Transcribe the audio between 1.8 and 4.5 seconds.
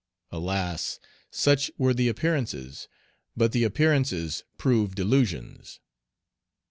the appearances, but the appearances